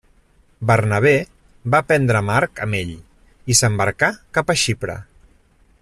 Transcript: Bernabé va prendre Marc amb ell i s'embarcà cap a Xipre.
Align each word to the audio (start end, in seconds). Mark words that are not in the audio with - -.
Bernabé 0.69 1.11
va 1.75 1.81
prendre 1.91 2.23
Marc 2.31 2.63
amb 2.65 2.79
ell 2.79 2.95
i 3.55 3.59
s'embarcà 3.61 4.11
cap 4.39 4.55
a 4.55 4.57
Xipre. 4.65 4.99